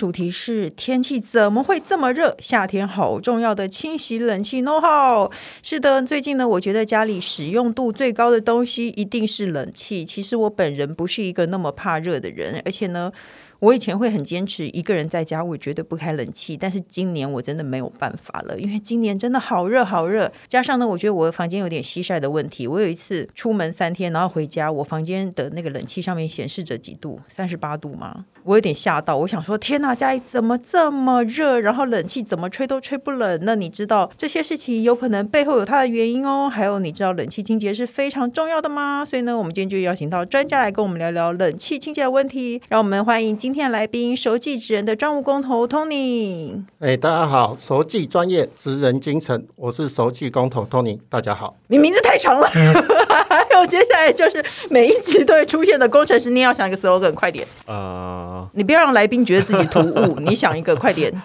[0.00, 2.34] 主题是天气怎么会这么热？
[2.38, 5.30] 夏天好重要的清洗冷气 No 号。
[5.62, 10.02] 是的，最近呢，我觉得家里使用度最高的东西一定是冷气。
[10.06, 13.12] 其实我本人不是一个那么怕热的人，而且呢。
[13.60, 16.56] 我以前会很坚持一个人在家，我绝对不开冷气。
[16.56, 20.32] 但是今年我真的没有办法了，因为今年真的好热好热。
[20.48, 22.66] 加上呢，我觉得我的房间有点西晒的问题。
[22.66, 28.24] 我有一次出门三天，然后回家，我房间的那个冷气上面显示着几度，三十八度吗？
[28.44, 31.60] 我有点吓到，我想说天哪，家里怎么这么热？
[31.60, 33.38] 然后冷气怎么吹都吹不冷？
[33.42, 36.48] 那你知道这些事情有可能背后有它的原因哦。
[36.48, 39.04] 还有你知道冷气清洁是非常重要的吗？
[39.04, 42.62] 所以呢，我们今天就邀请到专家来跟我们聊聊冷气清洁的问题。
[42.70, 43.49] 让我们欢迎今。
[43.50, 46.62] 今天来宾熟记职人的专务工头 Tony。
[46.78, 51.00] 哎，大家好，熟记专业，职人精神，我是熟记工头 Tony。
[51.08, 52.46] 大家好，你名字太长了。
[53.28, 57.44] 还有接下来就是每一集都会出现的工程师，你要想一个 slogan，快点。
[57.66, 61.20] 呃，你不要让来宾觉得自己突兀， 你想一个，快点。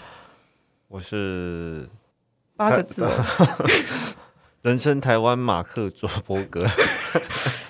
[0.88, 1.88] 我是
[2.58, 3.08] 八个字。
[4.64, 6.66] 人生台湾马克佐伯格。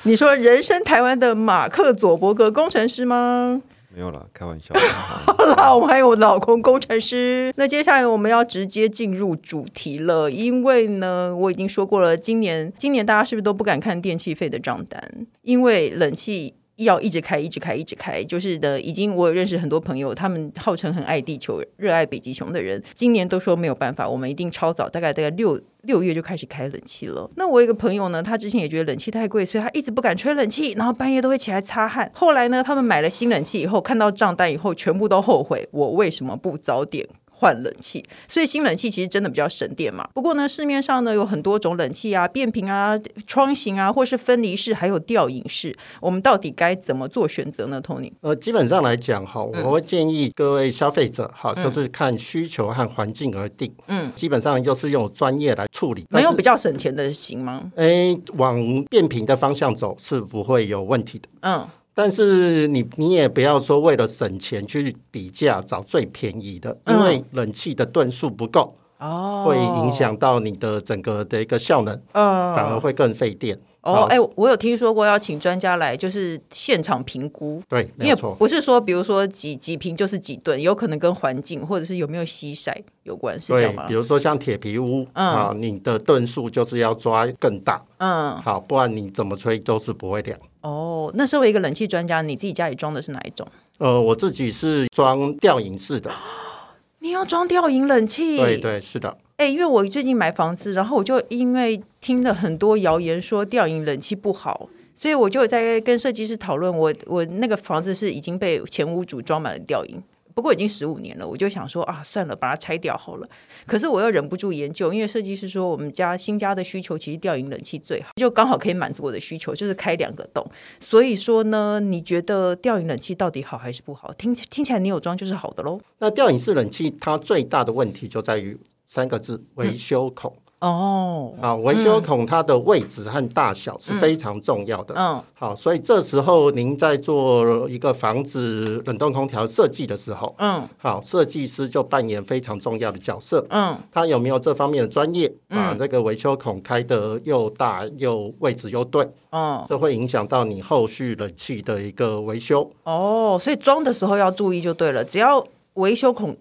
[0.03, 3.61] 你说人生台湾的马克佐伯格工程师吗？
[3.95, 4.73] 没有了，开玩笑。
[5.37, 7.53] 好了，我们还有我老公工程师。
[7.55, 15.25] 那接下来我们要直接进入主题了，因为呢，我已经说过了，今年今年大家是不是都不敢看电气费的账单？
[15.43, 16.55] 因为冷气。
[16.77, 18.81] 要一直开，一直开，一直开，就是的。
[18.81, 27.29] 已经我有认识很多朋友，他们号称很爱地球、热爱北极熊的人，今年都说没有办法，我们一定超早，大概大概六六月就开始开冷气了。
[27.35, 32.09] 那我一个朋友呢，他之前也觉得冷气太贵，所以他一直不敢吹冷气，然后半夜都会起来擦汗。
[32.13, 40.07] 后来呢，他们买了新冷气以后，看到账单以后，全部都后悔，我为什么不早点换冷气，所以新冷气其实真的比较省电嘛。
[40.13, 45.75] 不过呢，市面上呢有很多种冷气啊，变频啊、窗型啊，或是分离式，还有吊影式。
[45.99, 48.11] 我们到底该怎么做选择呢？Tony？
[48.21, 53.71] 呃，基本上来讲哈，我会建议各位消费者哈，嗯、就是看需求和环境而定。
[53.87, 56.05] 嗯，基本上就是用专业来处理。
[56.09, 57.71] 没有比较省钱的行吗？
[57.75, 61.27] 哎，往变频的方向走是不会有问题的。
[61.41, 61.67] 嗯。
[61.95, 73.57] 但是你你也不要说为了省钱去比价找最便宜的，因为冷气的吨数不够，哦，会影响到你的整个的一个效能，嗯，反而会更费电。
[73.81, 83.85] 哦，哎，我有听说过要请专家来，就是现场评估，对，因为不是说比如说几几瓶就是几吨，有可能跟环境或者是有没有西晒有关，是这样吗？
[83.87, 90.35] 比如说像铁皮屋，啊，你的吨数就是要抓更大，嗯，好，不然你怎么吹都是不会凉。
[90.65, 93.47] 哦，那身为一个冷气专家，你自己家里装的是哪一种？
[93.77, 96.11] 呃，我自己是装吊影式的。
[96.99, 98.37] 你要装吊影冷气？
[98.37, 99.15] 对对，是的。
[99.37, 110.01] 哎，因为我最近买房子，然后我就因为听了很多谣言说吊影冷气不好，所以我就在跟设计师讨论，我我那个房子是已经被前屋主装满了吊饮。
[110.35, 113.27] 不过已经十五年了，我就想说啊，算了，把它拆掉好了。
[113.65, 120.45] 可是我又忍不住研究，因为设计师说我们家新家的需求其实吊顶冷气最好，就刚好可以满足我的需求，就是开两个洞。
[120.79, 124.13] 所以说呢，你觉得吊顶冷气到底好还是不好？
[124.13, 125.79] 听听起来你有装就是好的喽。
[125.99, 130.31] 那吊顶式冷气它最大的问题就在于三个字：维修孔。
[130.31, 134.95] 嗯哦，啊，维修孔它的位置和大小是非常重要的。
[134.97, 143.45] 嗯，好，所以这时候您在做一个房子冷冻空调设计的时候，嗯，好，设计师就扮演非常重要的角色。
[143.49, 145.31] 嗯，他有没有这方面的专业？
[145.47, 152.71] 把这个维修孔开得又大又位置又对，嗯，这会影响到你后续冷气的一个维修。
[152.83, 155.45] 哦，所以装的时候要注意就对了，只要
[155.75, 156.35] 维修孔。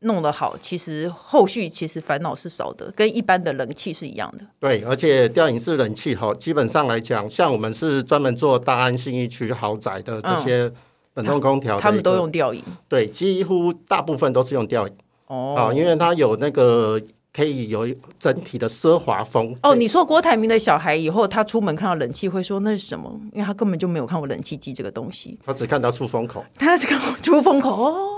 [0.00, 4.44] 弄得好，其实后续其实烦恼是少的，跟一般的冷气是一样的。
[4.58, 10.72] 对，而且吊饮式冷气哈，基本上来讲，像我们是专门做大安信义区豪宅的这些
[11.14, 12.62] 冷冻空调，他们都用吊饮。
[12.88, 14.94] 对，几乎大部分都是用吊饮。
[15.26, 16.98] 哦，啊，因为它有那个
[17.32, 17.86] 可以有
[18.18, 19.54] 整体的奢华风。
[19.62, 23.20] 哦，你说郭台铭的小孩以后他出门看到冷气会说那是什么？
[23.32, 28.16] 因为他根本就没有看过冷气机这个东西，他只看到出风口，他只看过出风口哦。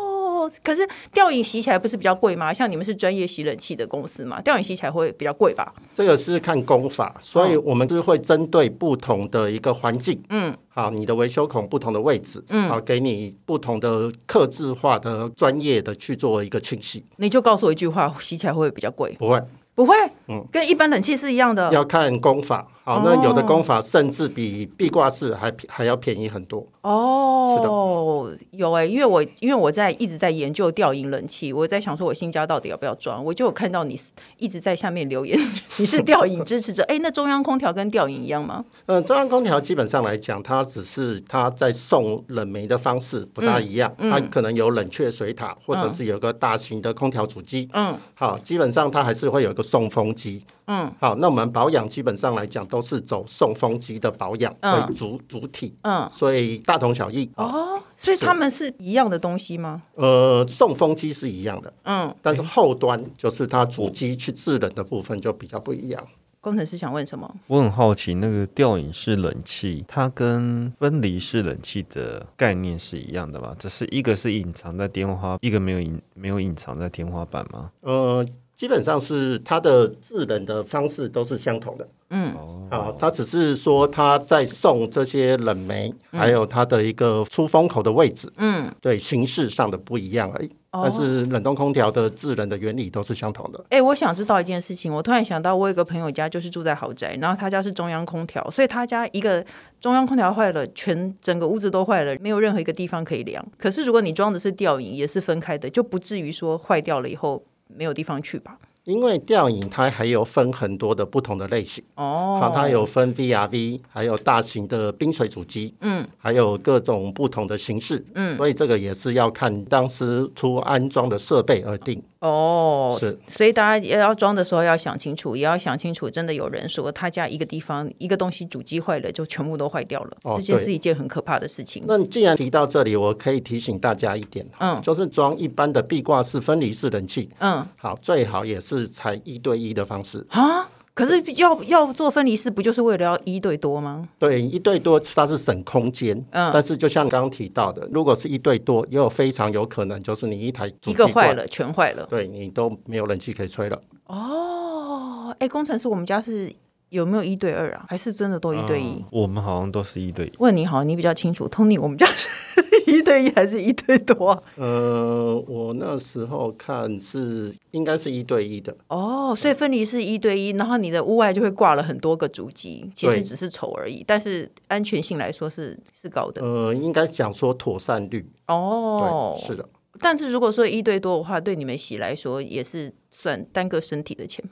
[0.62, 2.52] 可是吊影洗起来不是比较贵吗？
[2.52, 5.72] 像你们是专业洗冷气的公司嘛，吊影洗起来会比较贵吧？
[5.94, 17.04] 这个是看工法，所以我们是会针对不同的一个环境，嗯，好，你的维修孔不同的位置，嗯，好，给你不同的刻制化的专业的去做一个清洗。
[17.16, 19.14] 你就告诉我一句话，洗起来会不会比较贵？
[19.18, 19.42] 不会，
[19.74, 19.94] 不会，
[20.28, 21.72] 嗯，跟一般冷气是一样的。
[21.72, 26.66] 要看工法，好，那有的功法甚至比壁挂式还还要便宜很多。
[26.80, 33.96] 哦，是的，有哎、欸，因为我因为我在一直在研究吊饮冷气，我在想说我新家到底要不要装，我就有看到你
[34.38, 35.38] 一直在下面留言，
[35.78, 36.82] 你是吊饮支持者。
[36.88, 38.64] 哎、欸，那中央空调跟吊饮一样吗？
[38.86, 47.68] 嗯，中央空调基本上来讲，它只是它在送冷媒的方式不大一样，嗯嗯、它可能有冷却水塔，或者是有个大型的空调主机。
[47.74, 50.44] 嗯，好，基本上它还是会有一个送风机。
[50.66, 55.74] 嗯，好，那我们保养基本上来讲都是走送风机的保养为主主体。
[55.82, 57.30] 嗯，所以大同小异。
[57.36, 59.82] 哦，所以他们是一样的东西吗？
[59.94, 61.72] 呃，送风机是一样的。
[61.84, 66.02] 嗯，但是后端就是它主机去制冷的部分就比较不一样。
[66.40, 67.32] 工程师想问什么？
[67.46, 73.54] 我很好奇，那个吊饮式冷气，它跟分离式冷气的概念是一样的吗？
[73.58, 77.70] 只是一个是隐藏在天花，一个没有隐没有隐藏在天花板吗？
[77.80, 78.24] 呃。
[78.62, 82.32] 基本上是它的制冷的方式都是相同的，嗯，
[82.70, 90.50] 好，它只是说它在送这些冷媒，嗯、还有它的一个出风口的位置，嗯，对，形式上的不一样而已。
[90.70, 93.58] 哦、但是冷冻空调的制冷的原理都是相同的。
[93.70, 99.44] 哎、欸，我想知道一件事情，我突然想到，我有个朋友家就是住在豪宅，然后他家是中央空调，所以他家一个
[99.80, 103.44] 中央空调坏了，全整个屋子都坏了，没有任何一个地方可以凉。
[103.58, 107.42] 可是如果你装的是吊饮，也是分开的，就不至于说坏掉了以后。
[107.76, 108.58] 没有地方去吧？
[108.84, 111.82] 因为吊影它还有分很多的不同的类型。
[111.94, 122.02] 哦，好，它有分 VRV，还有大型的冰水主机，嗯，还有各种不同的形式，嗯，所以这个也是要看当时出安装的设备而定。
[122.22, 131.82] 哦，是，所以大家也要装的时候要想清楚，也要想清楚，真的有人说他家一个地方一个东西主机坏了，就全部都坏掉了，哦、这件是一件很可怕的事情。
[131.84, 140.24] 那既然提到这里，我可以提醒大家一点，嗯，就是装一般的壁挂式分离式冷气，嗯，好，最好也是采一对一的方式。
[140.30, 140.68] 啊。
[140.94, 144.06] 可是要要做分离式，不就是为了要一对多吗？
[144.18, 146.14] 对，一对多它是省空间。
[146.32, 153.80] 嗯，但是就像刚刚提到的，如果是一对多，也有非常有可能就是你一台一个坏了，全坏了，对你都没有冷气可以吹了。
[154.06, 156.52] 哦，哎、欸，工程师，我们家是
[156.90, 157.86] 有没有一对二啊？
[157.88, 158.96] 还是真的都一对一？
[158.98, 160.32] 嗯、我们好像都是一对一。
[160.38, 162.61] 问你好，你比较清楚，Tony，我们家是。
[162.92, 164.42] 一对一还是一对多？
[164.56, 168.76] 呃，我那时候看是应该是一对一的。
[168.88, 176.42] 哦，所以分离是一对一，然后你的屋外就会挂了很多个主机，其实只是丑而已，但是安全性来说是是高的。
[176.42, 178.30] 呃，应该讲说妥善率。
[178.46, 179.68] 哦，对，是的。
[179.98, 184.44] 但是如果说一对多的话，对你们洗来说也是算单个身体的钱。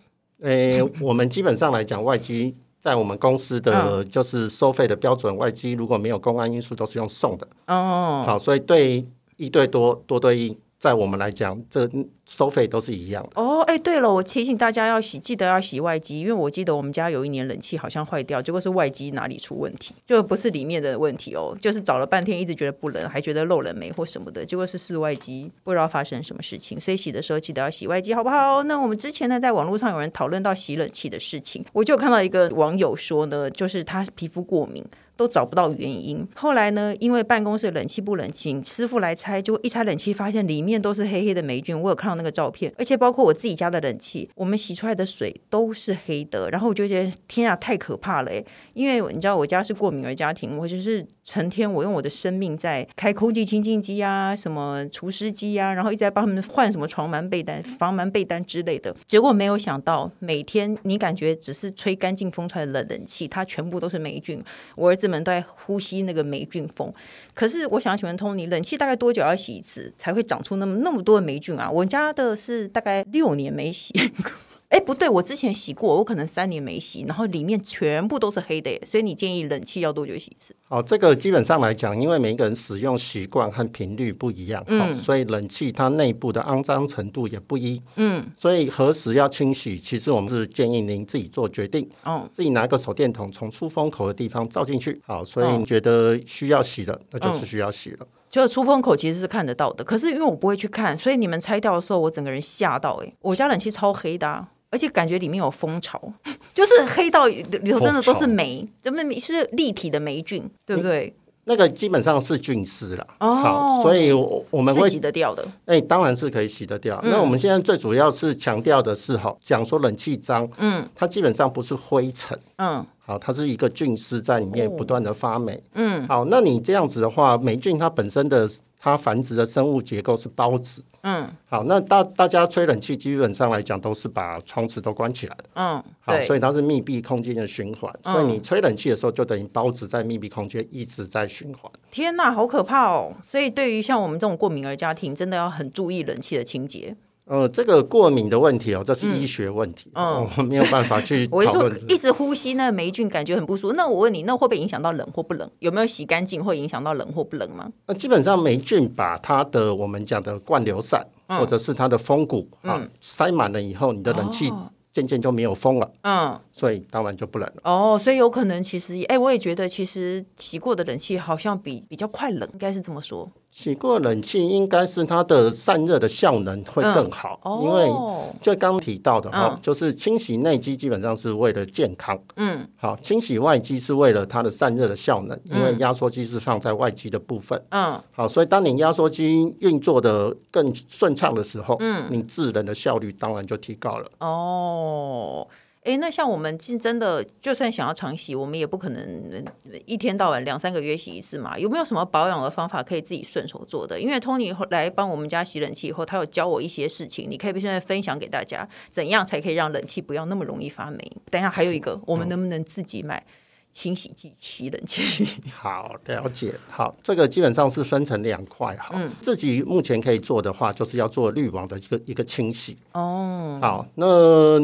[0.42, 2.56] 诶，我们基本上来讲外机。
[2.80, 7.46] 在我们公司的就是收费的标准，外机如果没有公安因素，都是用送的。
[7.66, 9.06] 哦，好，所以对
[9.36, 10.58] 一对多多对一。
[10.80, 11.86] 在我们来讲，这
[12.24, 13.30] 收费都是一样的。
[13.34, 28.62] 哦，哎，对了，我提醒大家要洗，记得要洗外机，因为我记得我们家有一年冷气好像坏掉，结果是外机哪里出问题，就不是里面的问题哦，就是找了半天一直觉得不冷，还觉得漏冷媒或什么的，结果是室外机不知道发生什么事情，所以洗的时候记得要洗外机，好不好？
[28.62, 34.82] 那我们之前呢，在网络上有人讨论到洗冷气的事情，我就看到一个网友说呢，就是他皮肤过敏。
[35.20, 36.26] 都找不到原因。
[36.34, 41.78] 后来呢，因为办公室冷气不冷清，师傅来拆，结果一拆冷气，发现里面都是黑黑的霉菌。
[41.78, 46.48] 我有看到那个照片，而且包括我自己家的冷气，我们洗出来的水都是黑的。
[46.48, 48.32] 然后我就觉得天啊，太可怕了！
[48.72, 58.96] 因为你知道我家是过敏儿家庭，我就是成天我用我的生命在开空气清净机啊，什么除湿机啊，然后一直在帮他们换什么床单、被单、防螨被单之类的。
[59.06, 64.42] 结果没有想到，每天你感觉只是吹干净风出来的冷冷气，它全部都是霉菌。
[64.76, 65.09] 我儿子。
[65.10, 66.90] 们都在呼吸那个霉菌风，
[67.34, 71.70] 可是我想请问 Tony，冷气大概多久要洗一次才会长出那么那么多的霉菌啊？
[71.70, 73.92] 我家的是大概六年没洗。
[74.70, 80.54] 哎，不对，我之前洗过，我可能三年没洗，然后里面全部都是黑的耶，所以你建议冷气要多久洗一次？
[80.68, 97.98] 哦，这个基本上来讲，因为每一个人使用习惯和频率不一样，嗯，所以冷气它内部的肮脏程度也不一，嗯，所以何时要清洗，其实我们是建议您自己做决定，哦，自己拿个手电筒从出风口的地方照进去，好，所以你觉得需要洗的，那就是需要洗了。
[98.02, 104.46] 嗯，就出风口其实是看得到的，可是因为我不会去看，所以你们拆掉的时候，我整个人吓到，哎，我家冷气超黑的啊。
[104.70, 106.00] 而且感觉里面有蜂巢，
[106.54, 111.12] 就是黑到里头真的都是霉，怎么巢是立体的霉菌，对不对？
[111.44, 115.44] 那个基本上是菌丝了，哦，好，所以我们会洗得掉的。
[115.64, 117.00] 哎，当然是可以洗得掉。
[117.02, 122.86] 嗯、那我们现在最主要是强调的是哈，讲说冷气脏，嗯，它基本上不是灰尘，嗯。
[122.98, 125.60] 好，它是一个菌丝在里面不断的发霉。
[125.74, 128.48] 嗯，好，那你这样子的话，霉菌它本身的
[128.80, 130.82] 它繁殖的生物结构是孢子。
[131.02, 135.44] 嗯，好，那大大家吹冷气基本上来讲都是把窗子都关起来的。
[135.54, 141.70] 嗯，好，所以它是密闭空间的循环，所以你吹冷气的时候就等于孢子在密闭空间一直在循环。
[141.90, 143.14] 天哪，好可怕哦！
[143.22, 146.96] 所以对于像我们这种过敏儿家庭，真的要很注意冷气的清洁。
[147.30, 151.28] 呃，这个过敏的问题哦，这是医学问题，嗯，我没有办法去。
[151.30, 153.74] 我说一直呼吸那霉菌，感觉很不舒服。
[153.74, 155.48] 那我问你，那会不会影响到冷或不冷？
[155.60, 157.70] 有没有洗干净会影响到冷或不冷吗？
[157.86, 164.52] 那基本上霉菌把它的我们讲的灌流散，嗯、或者是它的风骨啊、嗯、塞满了以后，你的冷气
[164.92, 167.62] 渐渐就没有风了，嗯，所以当然就不冷了。
[167.62, 173.30] 哦，所以有可能其实，哎，我也觉得其实洗过的冷气好像比比较快冷，应该是这么说。
[173.50, 195.46] 洗过冷气应该是它的散热的效能会更好，嗯哦、因为就刚提到的哈，嗯、就是清洗内机基本上是为了健康，嗯，好，清洗外机是为了它的散热的效能，因为压缩机是放在外机的部分，嗯，好，所以当你压缩机运作的更顺畅的时候，嗯，你制冷的效率当然就提高了，哦。
[195.82, 199.44] 哎，那像我们真的就算想要常洗，我们也不可能
[199.86, 201.58] 一天到晚两三个月洗一次嘛。
[201.58, 203.98] 有没有什么保养的方法可以自己顺手做的？
[203.98, 210.98] 因为 Tony 来帮我们家洗冷气以后，他有教我一些事情，你可以现在分享给大家，怎样才可以让冷气不要那么容易发霉？
[211.30, 213.24] 等一下还有一个，我们能不能自己买
[213.72, 215.26] 清洗剂洗冷气？
[215.56, 216.54] 好，了解。
[216.68, 218.76] 好，这个基本上是分成两块。
[218.76, 222.76] 好，嗯、自己目前可以做的话，就是要做滤网的一个一个清洗。
[222.92, 224.60] 哦，好，那。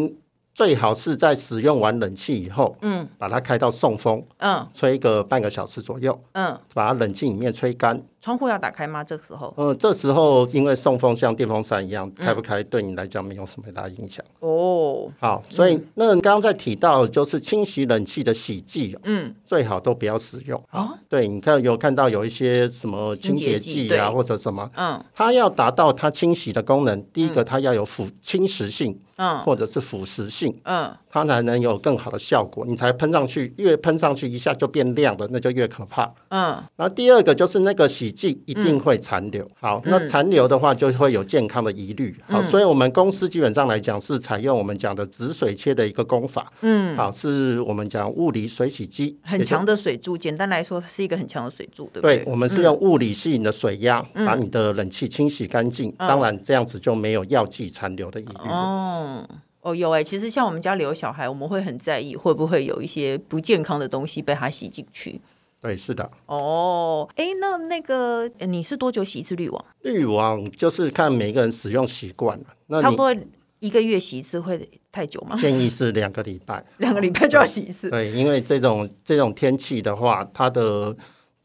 [0.57, 8.03] 最好是在使用完冷气以后，嗯，把它开到送风，嗯，吹个半个小时左右，嗯，把它冷气里面吹干。
[8.27, 9.05] 窗户要打开吗？
[9.05, 9.55] 这个时候？
[9.57, 14.25] 呃，这时候因为送风像电风扇一样，开不开对你来讲没有什么大影响。
[14.41, 20.61] 哦，好，所以那刚刚在提到就是清洗冷气的洗剂，嗯，最好都不要使用。
[20.73, 32.67] 哦，对，你看有看到有一些什么清洁剂啊或者什么，嗯，它要达到它清洗的功能，第一个它要有腐侵蚀性，嗯，或者是腐蚀性，嗯，它才能有更好的效果。
[32.67, 36.13] 你才喷上去，越喷上去一下就变亮了，那就越可怕。
[36.31, 38.16] 嗯，然后第二个就是那个洗。
[38.17, 52.17] 剂一定会残留，好，那残留的话就会有健康的疑虑，好，所以我们公司基本上来讲是采用我们讲的止水切的一个工法，嗯，好，是我们讲物理水洗机，很强的水柱，简单来说，它是一个很强的水柱，对不对？
[52.21, 58.49] 对，我们是用物理吸引的水压把你的冷气清洗干净，当然这样子就没有药剂残留的疑虑。
[58.49, 59.29] 哦，
[59.61, 65.21] 哦，有哎，其实像我们家里有小孩，我们会很在意会不会有一些不健康的东西被他吸进去。
[65.67, 66.09] 对，是的。
[66.27, 69.65] 哦，哎，那那个你是多久洗一次滤网？
[69.83, 72.45] 滤网就是看每个人使用习惯了。
[72.69, 73.15] 那差不多
[73.59, 75.37] 一个月洗一次会太久吗？
[75.41, 77.91] 建议是两个礼拜， 两个礼拜就要洗一次。
[77.91, 80.97] 对，因为这种这种天气的话，它的。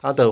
[0.02, 0.30] 它的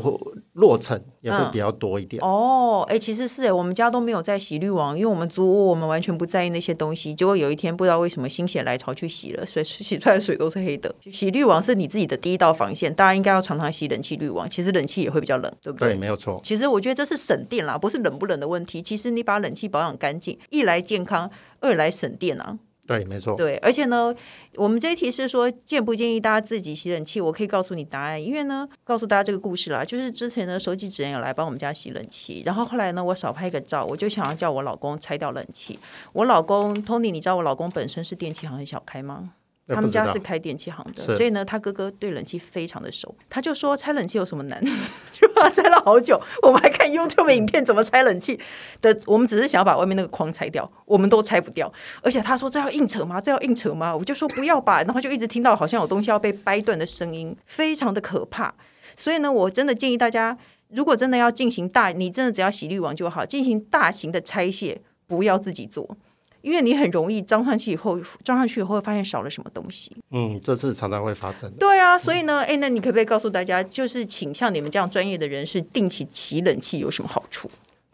[0.55, 2.21] 落尘也会比较多一点。
[2.21, 7.15] 嗯、哦，哎，其实是哎，我们家都没有在洗滤网，因为我们租屋，我们完全不在意那些东西。
[7.15, 10.93] 结果有一天不知道为什么心血来潮去洗了，水 洗出来的水都是黑的。
[11.13, 14.51] 洗滤网是你自己的第一道防线，大家应该要常常洗冷气滤网。
[14.51, 15.91] 其实冷气也会比较冷，对不对？
[15.91, 16.41] 对，没有错。
[16.43, 18.83] 其实我觉得这是省电啦，不是冷不冷的问题。
[18.83, 22.59] 其实你把冷气保养干净，一来健康，二来省电啊。
[22.91, 23.37] 对，没错。
[23.37, 24.13] 对，而且呢，
[24.57, 27.21] 我们这一题是说建不建议大家自己洗冷气？
[27.21, 35.79] 我可以告诉你答案，因为呢，告诉大家这个故事啦，就是之前呢，手机指人有来帮我们家洗冷气，然后后来呢，我少拍个照，我就想要叫我老公拆掉冷气。
[36.13, 39.35] 我老公 Tony，你知道我老公本身是电器行业小开吗？
[39.75, 43.15] 他们家是开电器行的，所以呢，他哥哥对冷气非常的熟。
[43.29, 44.63] 他就说拆冷气有什么难？
[45.13, 46.21] 就拆了好久。
[46.43, 48.39] 我们还看 YouTube 影片怎么拆冷气
[48.83, 48.99] 的。
[49.07, 51.73] 我们只是想要把外面那个框拆掉，我们都拆不掉。
[52.03, 53.21] 而且他说这要硬扯吗？
[53.21, 53.97] 这要硬扯吗？
[53.97, 54.83] 我就说不要吧。
[54.83, 58.55] 然后就一直听到好像有东西要被掰断的声音，非常的可怕。
[58.97, 60.37] 所以呢，我真的建议大家，
[60.69, 63.25] 如果真的要进行大，你真的只要洗滤网就好。
[63.25, 65.97] 进行大型的拆卸，不要自己做。
[66.43, 69.97] 因为你很容易装上去以后，装上去以后会发现少了什么东西。
[70.11, 71.57] 嗯，这是常常会发生的。
[71.59, 77.51] 对啊，所以呢，哎，那你可不可以告诉大家，就是请像你们这样专业的人士定期洗冷气有什么好处？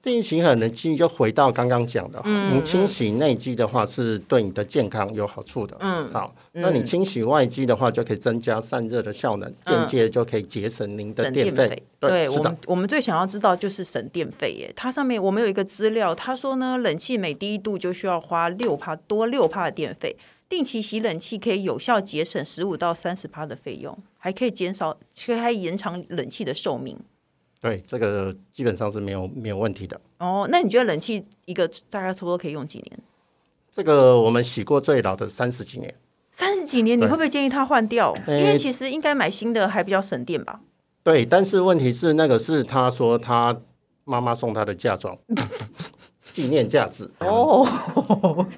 [0.07, 5.77] 定期洗冷气就回到刚刚讲的，嗯你清洗内机的话是对你的健康有好处的。
[5.81, 11.83] 嗯，好，那你清洗外机的话就可以增加散热的效能，间接就可以节省您的电费。
[11.99, 14.73] 对，我们我们最想要知道就是省电费耶。
[14.77, 20.17] 它上面我们有一个资料，他说呢，冷气每低一度就需要花六帕多六帕的电费，
[20.49, 24.97] 定期洗冷气可以有效节省十五到三十帕的费用，还可以减少，
[25.41, 26.97] 还延长冷气的寿命。
[27.61, 30.01] 对，这个基本上是没有没有问题的。
[30.19, 32.99] 哦，那你觉得冷气一个大概差不多可以用几年？
[33.73, 35.95] 这个我们洗过最老的三十几年。
[36.33, 38.15] 三十几年，你会不会建议他换掉？
[38.27, 40.61] 因为其实应该买新的还比较省电吧？
[41.03, 43.59] 对，但是问题是那个是他说他
[44.05, 45.17] 妈妈送他的嫁妆。
[46.37, 47.67] 纪念价值哦，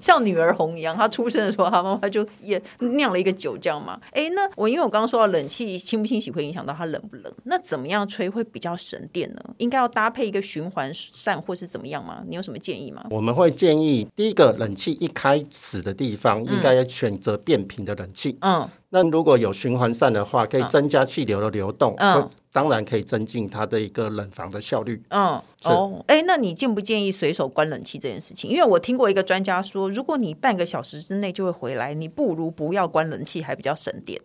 [0.00, 0.96] 像女儿红一样。
[0.96, 3.96] 她出生的时候，她妈妈就也酿了一个酒，这样嘛。
[4.10, 9.40] 哎，那我因为我刚刚说到冷气清不清洗会影响到它冷不冷，那怎么样吹会比较省电呢？
[9.58, 12.20] 应该要搭配一个循环扇或是怎么样吗？
[12.26, 13.06] 你有什么建议吗？
[13.10, 18.36] 我们会建议第一个冷气一开始的地方应该要选择变频的冷气。
[18.40, 18.68] 嗯。
[18.90, 22.26] 那如果有循环扇的话，可以增加气流的流动，嗯，
[22.58, 25.00] 当然可以增进它的一个冷房的效率。
[25.10, 28.50] 嗯，哦，哎，那你建不建议随手关冷气这件事情？
[28.50, 34.20] 因为我听过一个专家说，如果你半个小时之内就会回来，你不如不要关冷气，还比较省电。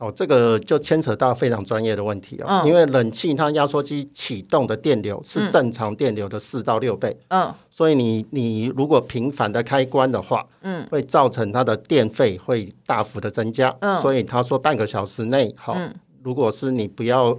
[0.00, 2.46] 哦，这个就牵扯到非常专业的问题哦。
[2.46, 7.16] 嗯、因为冷气它压缩机启动的电流是正常电流的四到六倍。
[7.28, 13.74] 嗯，所以你你如果频繁的开关的话，嗯，会造成它的电费会大幅的增加。
[13.80, 15.92] 嗯，所以他说半个小时内，好，嗯、
[16.22, 17.36] 如果是你不要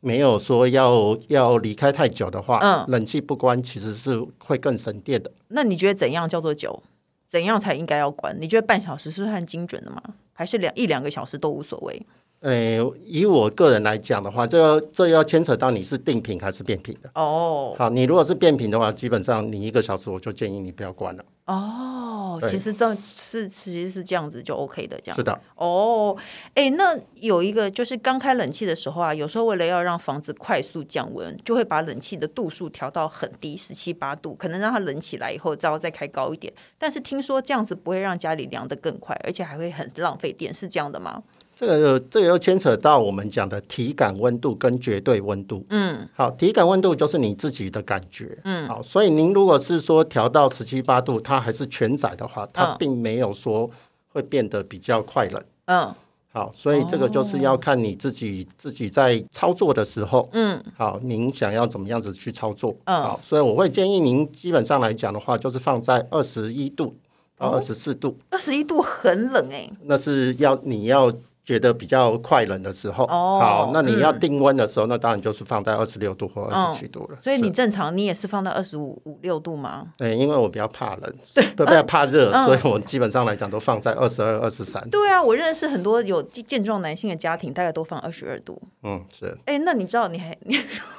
[0.00, 5.30] 没有说要要离开太久的话，嗯，冷气不关其实是会更省电的。
[5.48, 6.82] 那你觉得怎样叫做久？
[7.28, 8.36] 怎样才应该要关？
[8.40, 10.02] 你觉得半小时是不是很精准的吗？
[10.32, 12.06] 还是两一两个小时都无所谓。
[12.40, 17.10] 呃，以我个人来讲的话，这要这要牵扯到你是定频还是变频的。
[17.14, 21.24] 哦，好，你如果是变频的话，基本上你一个小时我就建议你不要关了。
[21.44, 25.16] 哦，对其实这是其实是这样子就 OK 的，这样。
[25.16, 25.38] 是的。
[25.56, 26.16] 哦，
[26.54, 36.50] 哎，那有一个就是刚开冷气的时候啊，有时候为了要让房子快速降温，就会把冷气的度数调到很低，十七八度，可能让它冷起来以后，然后再开高一点。
[36.78, 41.22] 但是听说这样子不会让家里凉得更快，而且还会很浪费电，是这样的吗？
[41.60, 45.62] 这个这个又牵扯到我们讲的体感温度跟绝对温度。
[45.68, 48.38] 嗯，好，体感温度就是你自己的感觉。
[48.44, 53.70] 嗯，好，所以您如果是说调到十七八度，它还是全载的话，它并没有说
[54.08, 55.42] 会变得比较快冷。
[55.66, 55.94] 嗯，
[56.32, 60.26] 好，所以这个就是要看你自己自己在操作的时候。
[60.32, 62.74] 嗯，好，您想要怎么样子去操作？
[62.84, 66.96] 嗯，好，所以我会建议您基本上来讲的话，就是放在二十一度
[67.36, 68.16] 到二十四度。
[68.30, 69.70] 二十一度很冷哎。
[69.82, 71.12] 那是要你要。
[71.50, 77.16] 觉得比较快冷的时候，哦、好，那你要定温的时候，嗯、那当然就是放在二十六度或二十七度了。
[77.16, 79.88] 所以你正常你也是放到二十五五六度吗？
[79.96, 84.80] 对，因为我比较怕冷， 对，比较怕热，嗯、所以我基本上来讲都放在二十二、二十三。
[84.90, 88.62] 对啊，我认识很多有健壮男性的家庭，大概都放二十二度。
[88.84, 89.36] 嗯，是。
[89.46, 90.56] 哎，那你知道你还你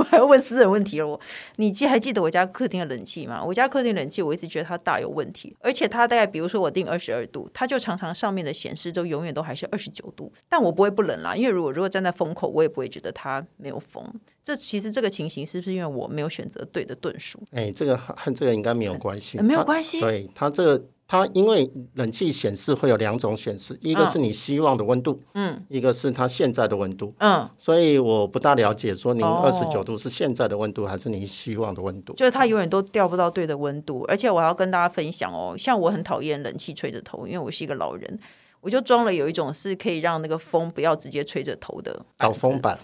[0.09, 1.07] 还要问私人问题了？
[1.07, 1.17] 我，
[1.55, 3.41] 你记还记得我家客厅的冷气吗？
[3.41, 11.35] 我家客厅冷气我一直觉得它大有问题，而且它大概比如说我定二十二度，它就常常上面的显示都永远都还是二十九度，但我不会不冷啦。
[11.35, 14.03] 因为如果如果站在风口，我也不会觉得它没有风。
[14.43, 17.39] 这其实这个情形是不是因为我没有选择对的吨数？
[17.51, 19.99] 哎，这个和这个应该没有关系，嗯、没有关系。
[20.01, 27.47] 对它这个，它因为冷气显示会有两种显示，一个是你希望的温度，嗯，一个是它现在的温度，嗯。
[27.59, 32.13] 所以我不大了解，说您二十九度是现在的温度，还是您希望的温度？
[32.13, 38.19] 就是它永远都调不到对的温度，而且我要跟大家分享哦，像我很讨厌冷气吹着头，因为我是一个老人。
[38.61, 42.77] 我就装了有一种是可以让那个风不要直接吹着头的挡风板，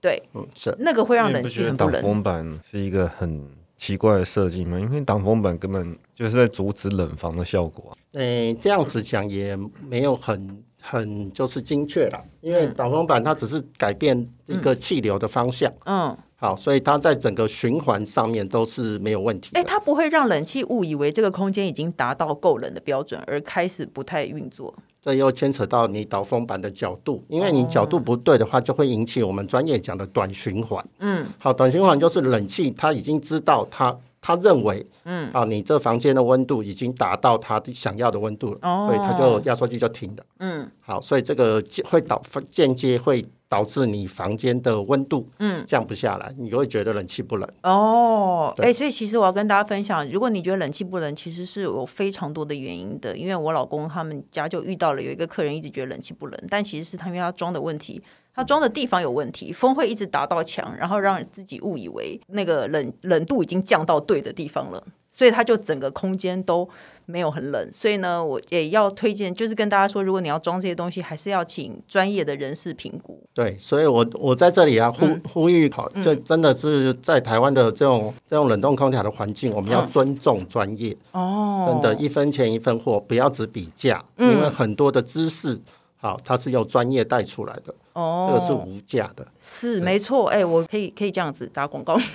[0.00, 1.94] 对，嗯，是那个会让冷气很不冷。
[1.94, 4.78] 挡风板是一个很奇怪的设计吗？
[4.78, 7.96] 因为挡风板根本就是在阻止冷房的效果。
[8.12, 19.50] 诶，这样子讲也没有很很就是精确了，因为挡风板它只是改变一个气流的方向，嗯，好，所以它在整个循环上面都是没有问题。
[19.54, 24.74] 诶，它不会让冷气误以为这个空间已经达到够冷的标准而开始不太运作。
[25.04, 30.82] 这又牵扯到你导风板的角度，因为你角度不对的话，就会引起我们专业讲的短循环。
[31.00, 33.94] 嗯，好，短循环就是冷气它已经知道它，
[34.26, 40.24] 它认为，嗯，啊，你这房间的温度已经达到他想要的温度了，哦，所以他就压缩机就停了。
[40.38, 43.22] 嗯，好，所以这个会导间接会。
[43.46, 48.52] 导致你房间的温度嗯降不下来，嗯、你就会觉得冷气不冷哦。
[48.58, 53.16] 哎、欸，所以其实我要跟大家分享，如果你觉得冷气不冷，其实是有非常多的原因的。
[53.16, 58.02] 因为我老公他们家就遇到了有一个客人一直觉得冷气不冷，但其实是他因为他装的问题，
[58.34, 66.68] 他装的地方有问题，风会一直打到墙，然后让自己误以为那个冷冷度已经降到对的地方了，所以它就整个空间都。
[67.06, 73.22] 没有很冷，所以呢，我也要推荐，就是跟大家说，如果你要装这些东西，还是要请专业的人士评估。
[73.34, 85.60] 对，所以我我在这里啊呼、嗯、呼吁，好，这真的是在台湾的这种这种冷冻空调的环境，我们要尊重专业哦，真的，一分钱一分货，不要只比价，嗯、因为很多的知识，
[85.98, 91.98] 好，它是用专业带出来的哦，这个是无价的，是没错，哎，我可以可以这样子打广告。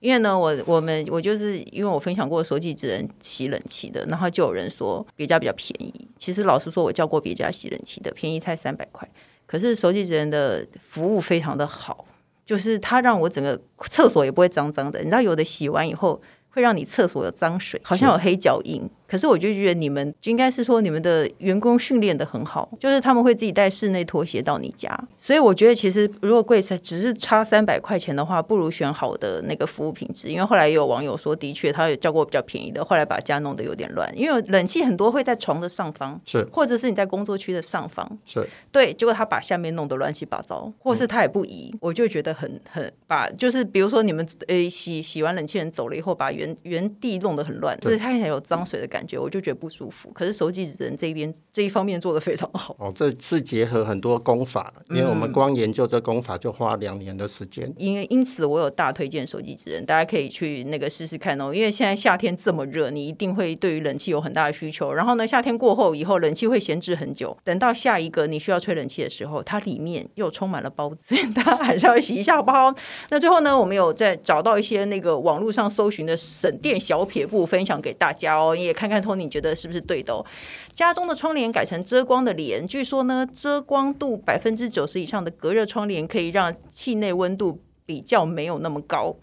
[0.00, 6.06] 因为呢，我我们我就是因为我分享过手机智能洗冷气的，然后就有人说别家比较便宜。
[6.16, 9.08] 其实老实说，我叫过别家洗冷气的，便宜才三百块。
[9.46, 12.04] 可是手机智能的服务非常的好，
[12.44, 14.98] 就是它让我整个厕所也不会脏脏的。
[15.00, 18.88] 你知道，有的洗完以后会让你厕所有脏水，好像有黑脚印。
[19.06, 30.28] 可是我就觉得你们应该是说你们的员工训练的很好，就是他们会自己带室内拖鞋到你家，所以我觉得其实如果贵才只是差三百块钱的话，不如选好的那个服务品质。
[30.28, 36.46] 因为后来也有网友说，的确他也叫过比较便宜的，后来把家弄得有点乱，因为冷气很多会在床的上方，是。
[36.52, 38.46] 或者是你在工作区的上方，是。
[38.72, 49.70] 对，结果他把下面弄得乱七八糟，或是他也不移，嗯、我就觉得很很把就是比如说你们呃洗洗完冷气人走了以后，把原原地弄得很乱，就是他看起来有脏水的感觉，我就觉得不。
[49.76, 52.90] 舒服，可是手机人这边这一方面做的非常好哦。
[52.96, 57.70] 这是结合很多功法，因为我们光研究这功法就花两年的时间。
[57.76, 61.52] 因为因此，我有大推荐手机职人，大家可以去那个试试看哦。
[61.52, 64.94] 因为现在夏天这么热，你一定会对于冷气有很大的需求。
[64.94, 67.36] 然后呢，夏天过后以后，冷气会闲置很久。
[67.44, 72.74] 等到下一个你需要吹冷气的时候，它里面又充满了包子， 大家还是要洗一下好不好。
[73.10, 78.54] 那最后呢，我们有在找到一些那个网络上搜寻的省电小撇步，分享给大家哦。
[78.56, 79.66] 你也看看 Tony，你觉得是？
[79.66, 80.24] 不是对的哦？
[80.72, 89.16] 家中的窗帘改成遮光的帘，据说呢，遮光度百分之九十以上的隔热窗帘可以让气内温度比较没有那么高。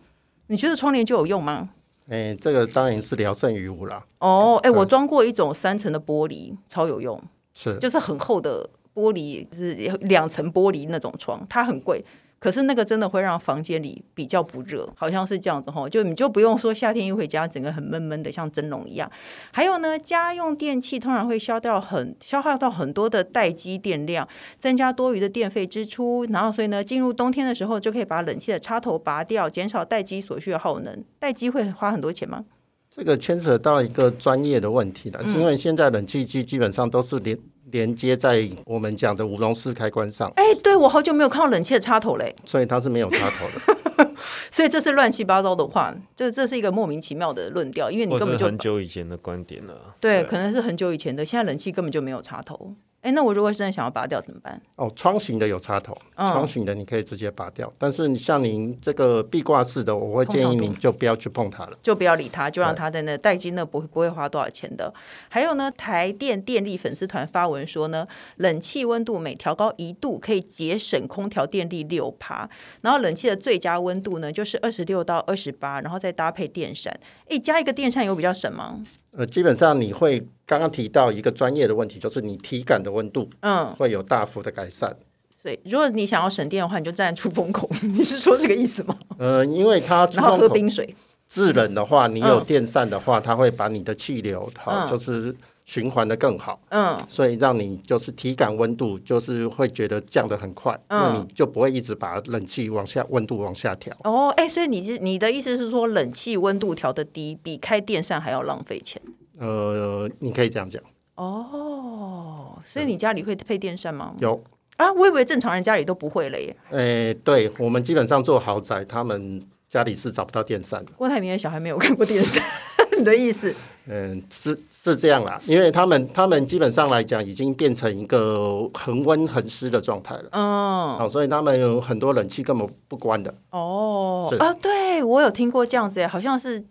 [0.47, 1.69] 你觉得窗帘就有用吗？
[2.09, 4.05] 哎，这个当然是聊胜于无啦。
[4.19, 7.21] 哦，哎，我装过一种三层的玻璃，超有用，
[7.53, 12.03] 是就是很厚的玻璃，是两层玻璃那种窗，它很贵。
[12.43, 19.09] 可是那个真的会让房间里比较不热，好像是这样子哈，就你就不用说夏天一回家整个很闷闷的，像蒸笼一样。
[19.51, 24.27] 还有呢，家用电器通常会消掉很消耗到很多的待机电量，
[24.59, 26.25] 增加多余的电费支出。
[26.31, 31.01] 然后所以呢，进入冬天的时候就可以把冷气的插头拔掉，减少待机所需的耗能。
[31.19, 32.43] 待机会花很多钱吗？
[32.91, 37.39] 这个牵扯到一个专业的问题了，嗯、因为现在冷气机基本上都是连。
[37.73, 40.31] 连接在我们讲的五龙式开关上。
[40.35, 44.11] 哎，对，我好久没有看到冷气的插头嘞，所以它是没有插头的。
[44.51, 49.95] 所以这是乱七八糟的话，这这是一个莫名其妙的论调，因为你根本就很久以前的观点了。
[49.99, 52.75] 对，对可能是很久以前的，现在冷气根本就没有插头。
[53.03, 54.59] 哎，那我如果真的想要拔掉怎么办？
[54.77, 57.67] 哦，窗型的有插头，窗型的你可以直接拔掉。
[57.67, 64.93] 嗯、但是你像您这个壁挂式的，我会建议你就不要去碰它了，就不要理它，就让它在那待机那不会不会花多少钱的。
[65.27, 76.97] 还有呢，台电电力粉丝团发文说呢，冷气温度每调高一度可以节省空调电力六趴，然后冷气的最佳温度呢就是二十六到二十八，然后再搭配电扇。
[77.27, 78.81] 哎，加一个电扇有比较省吗？
[79.15, 84.89] 呃，基本上你会刚刚提到一个专业的问题，就是你体感的温度，嗯，会有大幅的改善。
[84.89, 85.05] 嗯、
[85.41, 87.69] 所以，如果你想要省电的话，你就站在出风口。
[87.83, 88.97] 你是说这个意思吗？
[89.17, 90.95] 呃，因为它然后喝冰水。
[91.27, 95.35] 制冷的话，你有电扇的话，嗯、它会把你的气流，好，就是。
[95.65, 103.95] 循环的更好，嗯，所以让你就是体感温度就是会觉得降得很快，嗯，那你就不会一直把冷气往下温度往下调。
[104.03, 109.01] 哦，哎、欸，所以你是你的意思是说，冷气温度调的低，比开电扇还要浪费钱？
[109.39, 110.81] 呃，你可以这样讲。
[111.15, 114.13] 哦，所以你家里会配电扇吗？
[114.19, 114.43] 有
[114.77, 116.55] 啊，我以为正常人家里都不会了耶。
[116.71, 120.91] 哎、欸，对我们基本上做豪宅，他们家里是找不到电扇的。
[120.97, 122.43] 郭台铭的小孩没有看过电扇，
[122.97, 123.53] 你的意思？
[123.87, 124.59] 嗯，是。
[124.83, 130.25] 是这样啦，因为他们他们基本上来讲已经变成一个恒温恒湿的状态了。
[130.33, 133.33] 嗯，好，所以他们有很多冷气根本不关的。
[133.51, 136.61] 哦，是啊，对我有听过这样子，好像是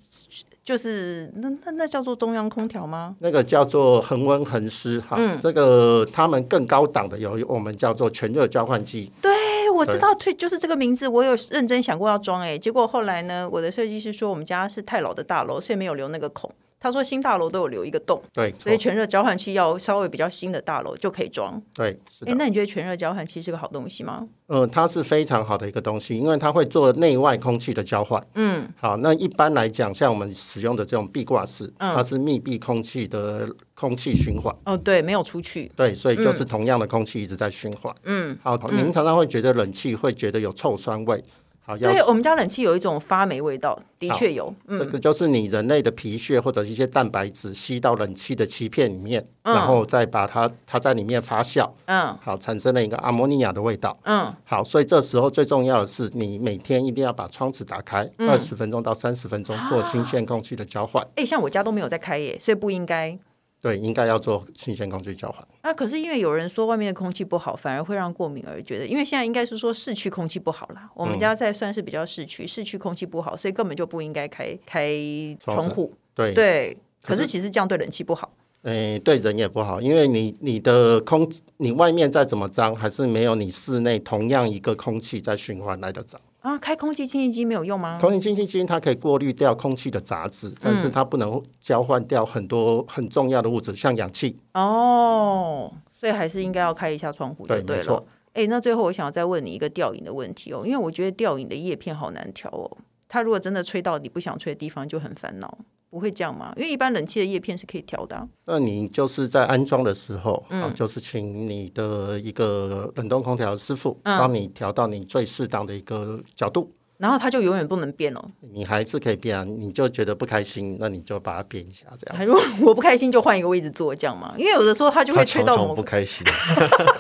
[0.63, 3.17] 就是那那那叫做中央空调吗？
[3.21, 5.17] 那个叫做恒温恒湿哈。
[5.19, 9.11] 嗯，这个他们更高档的有我们叫做全热交换机。
[9.23, 9.33] 对，
[9.71, 16.53] 我知道，对，就是这个名字，我有认真想过要装哎，结果后来呢，我的设计师说我们家是太老的大楼，所以没有留那个孔。
[16.83, 21.63] 他说新大楼都有留一个洞，对，所以全热交换器要稍微比较新的大楼就可以装。
[21.73, 24.27] 对，哎，那你觉得全热交换器是个好东西吗？
[24.49, 28.21] 嗯，它是非常好的一个东西，因为它会做内外空气的交换。
[28.35, 34.53] 嗯，好，那一般来讲，像我们使用的这种壁挂式，嗯、它是密闭空气的空气循环。
[34.65, 35.71] 哦，对，没有出去。
[35.77, 37.95] 对，所以就是同样的空气一直在循环。
[38.03, 41.23] 嗯，好，您常常会觉得冷气会觉得有臭酸味。
[41.65, 44.53] 好，对，我们家冷气有一种发霉味道，的确有。
[44.67, 61.01] 嗯、这个就是你人类的皮屑或者一些蛋白质吸到冷气的气片里面，嗯、然后再把它它在里面发酵，嗯，好，产生了一个阿莫尼亚的味道，嗯，好，所以这时候最重要的是，你每天一定要把窗子打开二十分钟到三十分钟，做新鲜空气的交换。
[61.15, 63.17] 哎、嗯，像我家都没有在开耶，所以不应该。
[63.63, 65.47] 对，应该要做新鲜空气交换。
[65.61, 70.91] 啊，可是因为有人说外面的空气不好，反而会让过敏而觉得，因为现在应该是说市区空气不好啦。
[70.97, 74.93] 我们家在算是比较市区，市区空气不好，所以根本就不应该开开
[75.39, 75.95] 窗户。
[76.13, 78.35] 对对，可是其实这样对冷气不好。
[78.63, 86.21] 诶，对人也不好，因为你你的空，你外面再怎么脏，还是没有你室内同样一个空气在循环来的脏。
[86.43, 87.99] 啊，开空气清新机没有用吗？
[88.01, 94.37] 空气清新机它可以过滤掉空气的杂质，但是它不能交换掉很多很重要的物质，像氧气。
[94.55, 98.05] 哦，所以还是应该要开一下窗户就对了。
[98.35, 102.77] 对，哎，那最后我想要再问你一个吊影的问题哦，因为我觉得吊影的叶片好难调哦，
[103.09, 105.59] 它如果真的吹到你不想吹的地方，就很烦恼。
[105.93, 106.55] 不会这样吗？
[106.57, 108.27] 因为一般冷气的叶片是可以调的啊。
[108.47, 116.73] 那你就是在安装的时候，嗯，啊，就是请你的一个冷冻空调师傅帮你调到你最适当的一个角度。
[116.97, 118.25] 然后它就永远不能变哦。
[118.53, 122.25] 你还是可以变啊，你就觉得不开心，那你就把它变一下，这样。
[122.25, 124.33] 如果我不开心，就换一个位置坐，这样嘛。
[124.39, 126.25] 因为有的时候它就会吹到我不开心。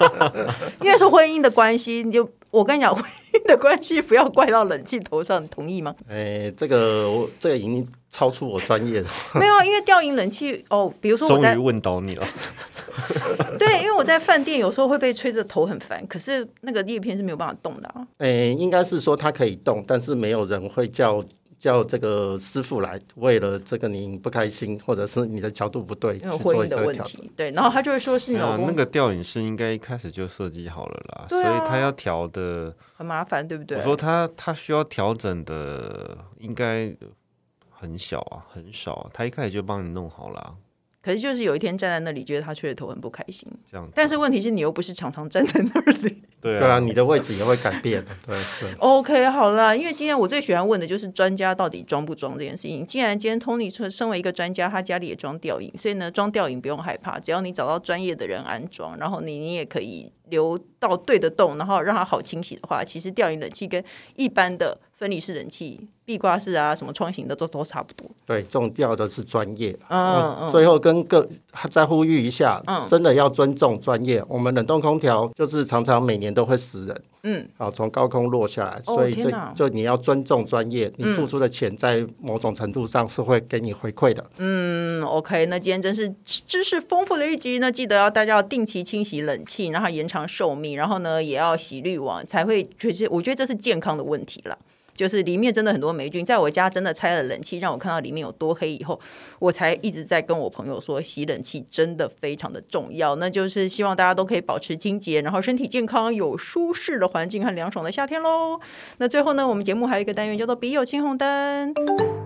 [0.83, 2.93] 因为是婚姻的关系，你就我跟你讲，
[3.47, 5.95] 的关系不要怪到冷气头上，你同意吗？
[6.09, 9.09] 哎，这个我这个已经超出我专业了。
[9.35, 12.27] 没有啊，因为吊饮冷气哦，比如说我终于问到你了。
[13.59, 18.07] 对，因为我在饭店有时候会被吹着头很烦，可是那个叶片是没有办法动的啊。
[18.19, 21.23] 哎、欸，应该是说它可以动，但是没有人会叫
[21.63, 27.31] 叫这个师傅来，为了这个你不开心，或者是你的角度不对，有婚姻的问题。
[27.37, 33.79] 对，然后他就会说是你老公、啊、那个吊影师应该一开始就设计好了啦，啊、所以他要调的很麻烦，对不对？
[33.79, 36.93] 我说他他需要调整的应该
[37.71, 40.57] 很小啊，很少啊，他一开始就帮你弄好了。
[41.01, 43.49] 可是就是有一天站在那里，觉得他吹的头很不开心。
[43.71, 46.23] 这样，但是问题是你又不是常常站在那里。
[46.43, 48.05] 对啊，你的位置也会改变。
[48.27, 48.75] 对对。
[48.79, 52.85] OK，好啦，因为今天我最喜欢问的就是专家到底装不装这件事情。
[52.85, 63.83] 既然今天 Tony 身为一个专家，他家里也装吊影，所以呢，装吊影不用害怕，只要你找到专业的人安装，然后你你也可以留到对的洞，然后让它好清洗的话，其实吊影冷气跟
[64.17, 64.77] 一般的。
[65.03, 68.09] 分离式冷气、壁挂式啊，什么窗型的都都差不多。
[68.25, 69.77] 对，重要的是专业。
[69.89, 70.49] 嗯嗯。
[70.49, 71.29] 最后跟各
[71.73, 74.23] 再呼吁一下，嗯，真的要尊重专业。
[74.29, 77.03] 我们冷冻空调就是常常每年都会死人。
[77.23, 77.49] 嗯。
[77.57, 84.25] 好，从高空落下来，所以这就你要尊重专业，你付出的钱在某种程度上是会给你回馈的。
[84.39, 87.59] 嗯，OK，那今天真是知识丰富的一集。
[87.59, 94.59] 那记得要大家要定期清洗冷气，然后延长寿命，然后呢也要洗滤网，才会确实，我觉得这是健康的问题了。
[94.95, 99.01] 就是里面真的很多霉菌，在我家真的拆了冷气，让我看到里面有多黑以后，
[99.39, 103.17] 我才一直在跟我朋友说，洗冷气真的非常的重要。
[103.17, 108.61] 那就是希望大家都可以保持清洁，然后身体健康，有舒适的环境和凉爽的夏天喽。
[108.99, 111.75] 那最后呢，我们节目还有一个单元叫做“笔友青红灯”，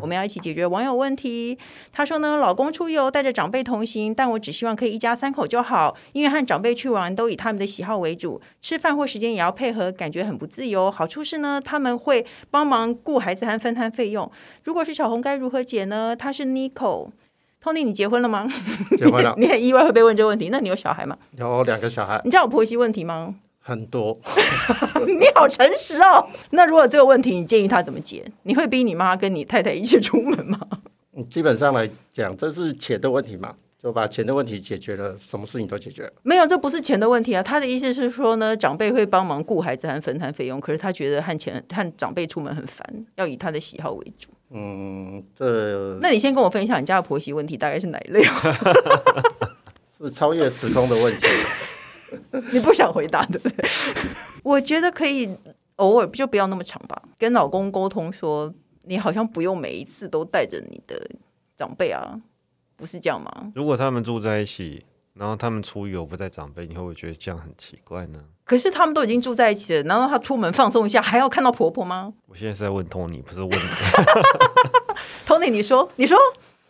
[0.02, 1.56] 我们要一起解决网友问题。
[1.92, 10.90] 他说呢，老公出游带着长辈同行，但我只希望可以一家三口就好，因为和长辈去玩都以他们的喜好为主，吃饭或时间也要配合，感觉很不自由。
[10.90, 12.26] 好处是呢，他们会。
[12.56, 14.32] 帮忙顾孩子和分摊费用。
[14.64, 16.16] 如果是小红该如何解呢？
[16.16, 18.50] 他是 Nico，Tony，你结婚了吗？
[18.96, 19.34] 结婚了。
[19.36, 20.48] 你很意外会被问这个问题？
[20.50, 21.18] 那你有小孩吗？
[21.36, 22.18] 有两个小孩。
[22.24, 23.34] 你知道我婆媳问题吗？
[23.60, 24.18] 很多。
[25.06, 26.26] 你好诚实哦。
[26.52, 28.24] 那如果这个问题，你建议他怎么解？
[28.44, 30.58] 你会逼你妈跟你太太一起出门吗？
[31.28, 33.54] 基本上来讲，这是钱的问题嘛。
[33.86, 36.12] 就把钱的问题解决了，什么事情都解决了。
[36.24, 37.40] 没有，这不是钱的问题啊。
[37.40, 44.28] 他的意思是说呢，长辈会帮忙顾孩子和分摊费用，可是他觉得和钱和长辈出门很烦，要以他的喜好为主。
[44.50, 46.00] 嗯，这……
[46.02, 48.24] 那你先跟我分享你家的婆媳问题大概是哪一类？
[49.96, 51.26] 是超越时空的问题。
[52.50, 53.68] 你不想回答对不对？
[54.42, 55.30] 我觉得可以
[55.76, 61.08] 偶尔就不要那么长吧，跟老公沟通说，你好像不用每一次都带着你的
[61.56, 62.20] 长辈啊。
[62.76, 63.52] 不是这样吗？
[63.54, 64.84] 如果他们住在一起，
[65.14, 68.20] 然后他们出游不带长辈，你会不会觉得这样很奇怪呢？
[68.44, 72.12] 可是他们都已经住在一起了，难道他出门放松一下还要看到婆婆吗？
[72.26, 73.56] 我现在是在问 Tony，不是问你。
[75.26, 76.16] Tony，你说，你说。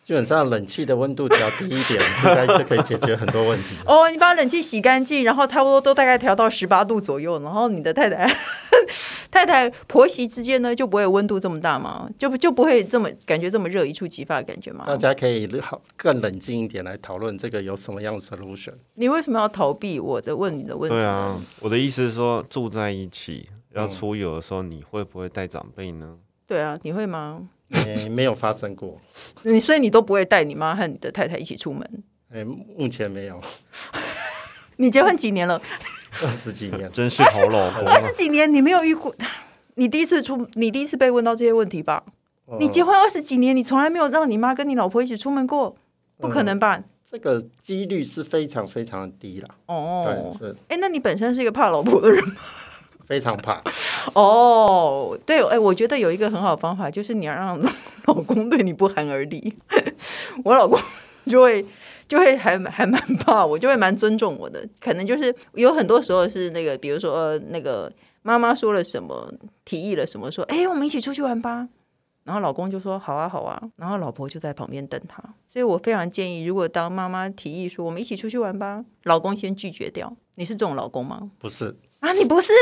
[0.06, 3.74] 基本上冷气的温度调低一点， 应该就可以解决很多问题。
[3.84, 8.32] 哦，你把冷气洗干净，然后差不多都大概调到十八度左右，然后你的太太、
[9.32, 12.08] 太太婆媳之间呢，就不会温度这么大吗？
[12.16, 14.84] 就不就不会这么感觉这么热一触即发的感觉吗？
[14.86, 18.74] 大家可以好更冷静一点来讨论这个有什么样的 solution。
[18.94, 20.96] 你为什么要逃避我的问你的问题？
[20.96, 26.14] 对啊，我的意思是说住在一起要出游的时候，你会不会带长辈呢？
[26.46, 27.48] 对啊，你会吗？
[27.70, 29.00] 欸、没有发生过。
[29.42, 32.02] 你所以你都不会带你妈和你的太太一起出门？
[32.32, 33.40] 欸、目前没有。
[34.76, 35.60] 你结婚几年了？
[36.22, 37.82] 二十几年，真是好老公。
[37.86, 39.14] 二十几年你没有遇过？
[39.74, 42.02] 你第一次出，你第一次被问到这些问题吧？
[42.46, 45.76] 呃、你结婚二十几年，你从来没有让你妈跟你老婆一起出门过？
[46.18, 46.82] 不可能吧？
[47.10, 49.48] 这这个几率是非常非常低了。
[49.66, 50.56] 哦，对，是。
[50.68, 52.34] 哎，那你本身是一个怕老婆的人吗？
[53.06, 53.62] 非常怕。
[54.14, 57.60] 哦，对，哎，我觉得有一个很好的方法，就是你要让
[58.06, 59.56] 老公对你不寒而栗。
[60.44, 60.78] 我老公
[61.26, 61.64] 就会
[62.08, 64.68] 就会还还蛮怕我，就会蛮尊重我的。
[64.80, 67.92] 可能就是有很多时候是那个，比如说、呃、那个
[68.22, 69.32] 妈妈说了什么，
[69.64, 71.68] 提议了什么，说哎，我们一起出去玩吧。
[72.24, 75.22] 然后老公就说好啊好啊，然后老婆就在旁边等他。
[75.48, 80.12] 所以我非常建议，如果当妈妈提议说我们一起出去玩吧，老公先拒绝掉。
[80.34, 81.30] 你是这种老公吗？
[81.38, 82.52] 不是啊，你不是，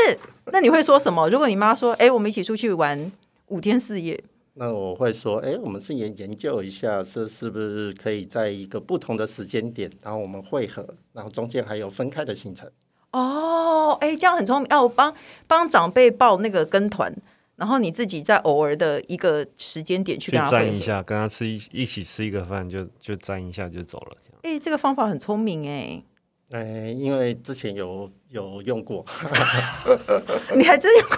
[0.51, 1.29] 那你会说什么？
[1.29, 3.11] 如果你妈说哎，我们一起出去玩
[3.49, 4.19] 五天四夜，
[4.55, 12.67] 那我会说哎，我们是研研究一下，是是不是可以在一个不同的时间点，然后我们会合，然后中间还有分开的行程。
[13.11, 14.67] 哦，哎，这样很聪明。
[14.71, 15.13] 要、啊、我帮
[15.45, 17.15] 帮长辈报那个跟团。
[17.57, 24.17] 然后你自己在偶尔的一个时间点去跟他沾一下，跟他吃一一起吃一个饭，就就沾一下就走了。
[24.41, 26.03] 哎，这个方法很聪明哎。
[26.49, 29.05] 哎，因为之前有有用过，
[30.55, 31.17] 你还真有过？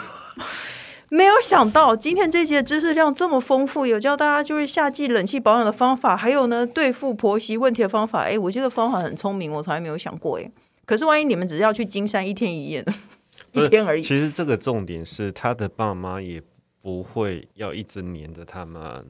[1.10, 8.22] 没有想到今天这节知识量这么丰富，有教大家就是夏季冷气保养的方法，还有呢对付婆媳问题的方法。
[8.22, 10.52] 哎，我这个方法很聪明，我从来没有想过哎。
[10.86, 12.94] 可是万一你们只是要去金山一天一夜呢？
[13.54, 14.04] 一天而已。
[14.04, 16.42] 其实这个重点是，他的爸妈也
[16.82, 19.06] 不会要一直黏着他们，嗯、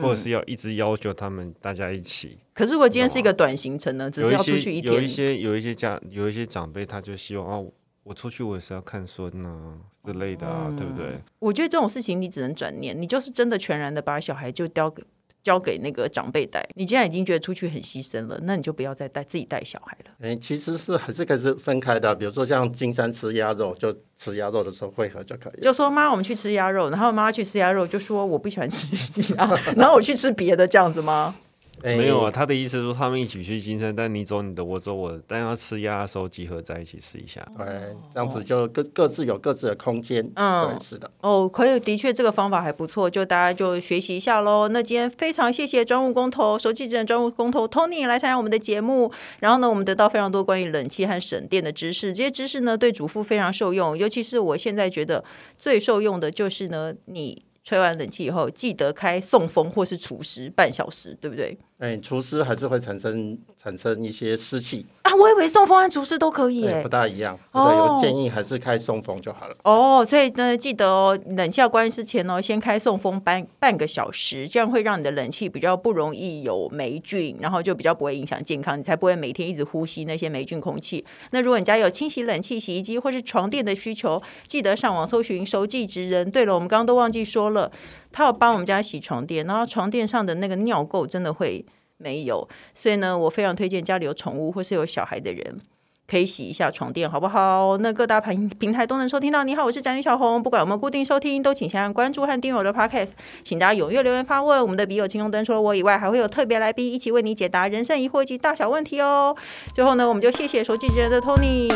[0.00, 2.38] 或者是要一直要求他们大家一起。
[2.54, 4.10] 可是如果今天是一个短行程呢？
[4.10, 4.92] 只是要出去一天。
[4.92, 11.20] 有一些有一些家有一些长辈，他就希望哦，我出去我也是要看孙啊之类的啊，嗯、对不对？
[11.38, 15.02] 我觉得这种事情你只能转念，你就是真的全然的把小孩就交给。
[15.42, 20.10] 交给那个长辈带，你既然已经觉得出去很牺牲了，那你就不要再带自己带小孩了。
[20.20, 25.60] 哎、欸，其实是还是可以是分开的，比如说像金山吃鸭肉，就吃鸭肉的时候会合就可以。
[25.62, 28.86] 就说妈，我们去吃鸭肉，然后妈妈去吃鸭肉，就说我不喜欢吃
[29.34, 31.34] 鸭， 然后我去吃别的，这样子吗？
[31.82, 37.40] 欸、没有啊，他的意思是说他们一起去金山，但你走你的，我走我的，但要吃鸭的时候集合在一起吃一下。
[37.56, 37.66] 对，
[38.14, 40.30] 这样子就各各自有各自的空间。
[40.34, 41.10] 嗯，对，是的。
[41.20, 44.68] 哦，可以，的确这个方法还不错，就大家就学习一下喽。
[44.68, 55.24] 那今天非常谢谢专务工头、熟气职人专务工头 Tony 来参加我们的节目，然后呢，我们得到非常多关于冷气和省电的知识，这些知识呢对主妇非常受用，尤其是我现在觉得
[55.58, 61.56] 最受用的就是呢，你吹完冷气以后记得开送风或是除湿半小时，对不对？
[61.78, 65.14] 哎，除湿还是会产生产生一些湿气啊！
[65.16, 67.36] 我以为送风和除湿都可以，不大一样。
[67.50, 69.56] 哦，有建议还是开送风就好了。
[69.64, 81.04] 哦，所以呢，记得哦，冷气要关之前哦，先开送风半半个小时，这样会让你的冷气比较不容易有霉菌，然后就比较不会影响健康，你才不会每天一直呼吸那些霉菌空气。
[81.32, 86.30] 那如果你家有清洗冷气、洗衣机或是床垫的需求，记得上网搜寻熟记职人。
[86.30, 87.72] 对了，我们刚刚都忘记说了。
[88.12, 91.64] 他有帮我们家洗床垫，然后床垫上的那个尿垢真的会
[92.02, 95.60] 没有，所以呢，我非常推荐家里有宠物或是有小孩的人
[96.08, 97.76] 可以洗一下床垫，好不好？
[97.78, 99.44] 那各大平平台都能收听到。
[99.44, 103.10] 你好，我是宅女小红，不管有没有固定收听，都请先按关注和订阅我的 Podcast，
[103.44, 104.60] 请大家踊跃留言发问。
[104.60, 109.36] 我们的笔友青红灯除了我以外，还会有特别来宾一起为你解答人生疑惑及大小问题哦。
[109.72, 111.68] 最后呢，我们就谢谢熟气职人的 Tony，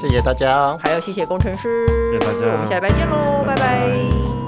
[0.00, 3.60] 谢谢大家，还有谢谢工程师，谢谢大家，我们下礼拜见喽，拜拜。
[3.60, 4.39] 拜拜。